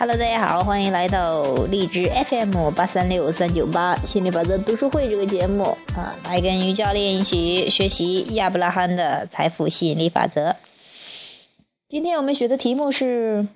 [0.00, 10.56] Hello，大家好，欢迎来到荔枝 FM 八三六三九八心理法则读书会这个节目啊，来跟于教练一起学习亚伯拉罕的财富吸引力法则。
[11.86, 13.46] 今天我们学的题目是：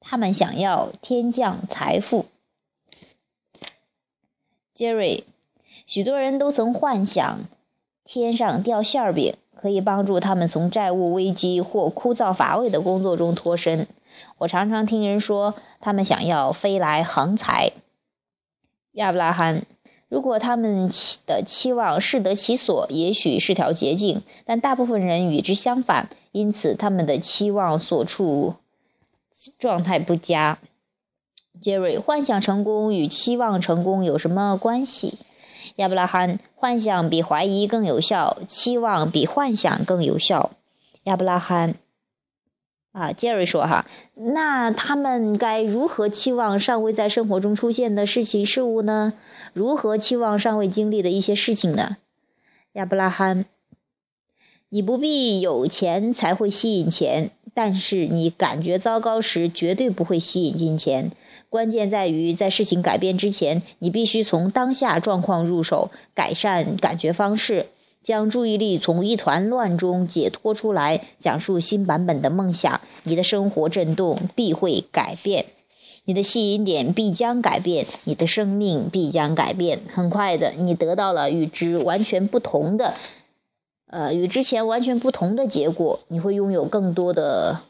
[0.00, 2.26] 他们想要天降财富。
[4.74, 5.22] Jerry，
[5.86, 7.44] 许多人都曾幻想
[8.04, 13.86] 天上掉馅饼，可以帮助他们从债务危机或枯燥乏味的工作中脱身。
[14.38, 17.72] 我常常听人说，他们想要飞来横财。
[18.92, 19.66] 亚伯拉罕，
[20.08, 20.90] 如果他们
[21.26, 28.54] 的期望适得其所，也许是条捷径，但大部分人与之相反，因此他们的期望所处
[29.58, 30.58] 状态不佳。
[31.60, 35.18] 杰瑞，幻想成功与期望成功有什么关系？
[35.76, 40.52] 亚伯拉罕，幻想比怀疑更有效，期望比幻想更有效。
[41.04, 41.74] 亚伯拉罕。
[42.96, 49.12] 啊，杰瑞说：“哈，那他们该如何期望尚未在生活中出现的事情事物呢？
[49.52, 51.98] 如何期望尚未经历的一些事情呢？”
[52.72, 53.44] 亚伯拉罕，
[54.70, 61.12] 你不必有钱才会吸引钱，但是你感觉糟糕时绝对不会吸引金钱。
[61.50, 67.66] 关键在于，在事情改变之前，你必须从当下状况入手，改善感觉方式。
[68.06, 75.46] 将注意力从一团乱中解脱出来，讲述新版本的梦想，你的生活震动必会改变，
[76.04, 79.80] 你的吸引点必将改变，你的生命必将改变。
[79.92, 82.94] 很快的，你得到了与之完全不同的，
[83.88, 85.98] 呃，与之前完全不同的结果。
[86.06, 87.62] 你会拥有更多的，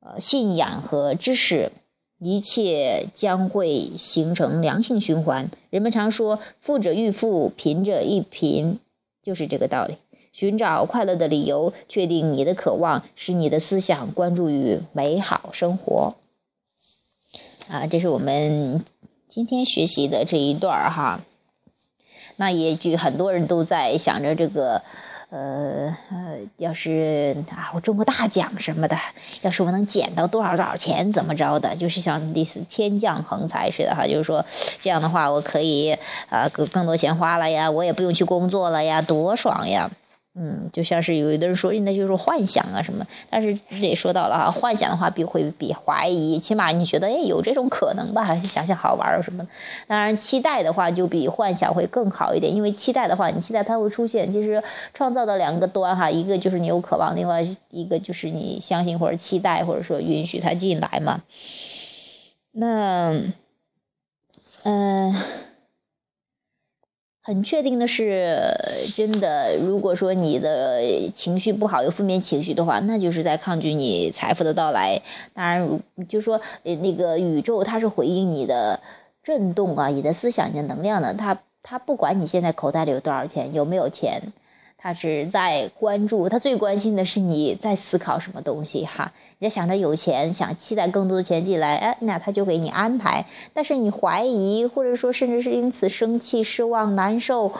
[0.00, 1.72] 呃，信仰和知识，
[2.18, 5.50] 一切将会形成良性循环。
[5.70, 8.78] 人们常说“富者愈富，贫者愈贫”。
[9.26, 9.96] 就是这个道理，
[10.30, 16.14] 寻找快乐的理由，确定你的渴望，使你的思想关注于美好生活。
[17.66, 18.84] 啊，这是我们
[19.26, 21.22] 今天学习的这一段儿哈。
[22.36, 24.82] 那也许很多人都在想着这个，
[25.30, 28.96] 呃呃，要是啊，我中个大奖什么的，
[29.42, 34.44] 要是我能捡到多少多少钱，怎么着的，就是像类似天降横财似的哈，就是说
[34.80, 35.96] 这样的话，我可以
[36.28, 39.90] 啊，更更多钱花了呀，我也不用去工作了呀，多爽呀！
[40.38, 43.06] 嗯，就像是有的人说，那就是幻想啊什么。
[43.30, 48.38] 但是这也说到了哈，幻想的话比会比怀疑，起码你觉得哎有这种可能吧？
[48.42, 49.48] 想想好玩儿什么。
[49.86, 61.22] 当然，期待的话就比幻想会更好一点，因为期待的话，你期待它会出现，其实创造的两个端哈，一个就是你有渴望，另外一个就是你相信或者期待或者说允许它进来嘛。
[62.52, 63.22] 那，
[64.64, 65.14] 嗯。
[67.26, 68.38] 很确定的是，
[68.94, 69.56] 真的。
[69.56, 75.02] 如果说你的情绪不好，有负面情绪的话，那就是在抗拒你财富的到来。
[75.34, 78.78] 当然，就说那个宇宙它是回应你的
[79.24, 81.14] 震动啊，你的思想、你的能量的。
[81.14, 84.32] 它它不管你现在口袋里有多少钱，有没有钱。
[84.86, 89.12] 他是在关注，他最关心的是你在思考什么东西哈。
[89.40, 93.26] 你在想着有钱，想期待更多的钱进来，哎，那他就给你安排。
[93.52, 97.50] 但是你怀疑，或者说甚至是因此生气、失望、难受，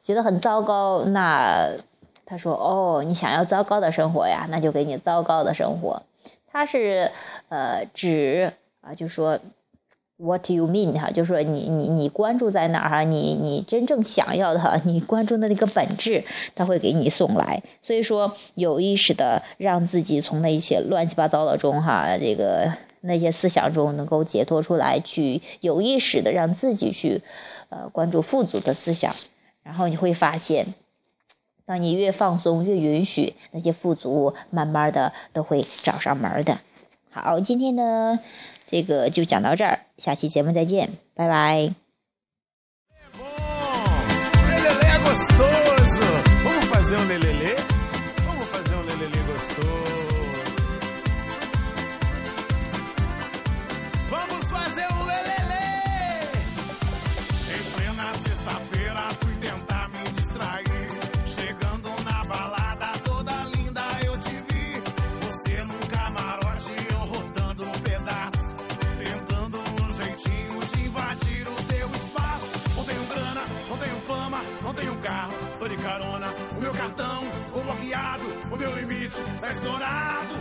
[0.00, 1.70] 觉得很糟糕，那
[2.24, 6.04] 他说哦，你想要糟糕的生活呀，那就给你糟糕的生活。
[6.52, 7.10] 他是
[7.48, 9.40] 呃指啊，就说。
[10.22, 17.62] What you mean 哈，就是说你你你关注在哪儿哈，你你真正想要的哈，你关注的那个本质，他会给你送来。
[17.80, 22.70] 所以说有意识的让自己从那些乱七八糟的中哈，这个
[23.00, 27.22] 那些思想中能够解脱出来，去有意识的让自己去
[27.70, 29.14] 呃关注富足的思想，
[29.62, 30.74] 然后你会发现，
[31.64, 36.58] 当你越放松越允许，那些富足慢慢的都会找上门的。
[37.10, 38.18] 好，今天呢。
[38.66, 41.74] 这个就讲到这儿，下期节目再见，拜拜。
[79.40, 80.34] Tá estourado.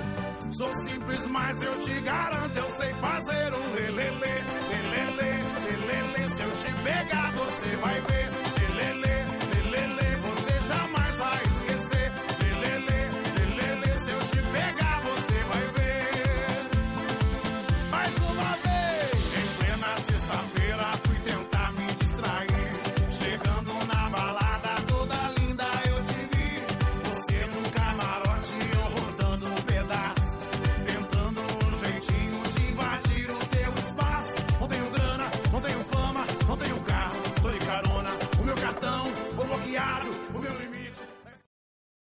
[0.52, 4.20] Sou simples, mas eu te garanto, eu sei fazer um lelele,
[4.70, 6.30] lelele, lelele.
[6.30, 8.02] Se eu te pegar, você vai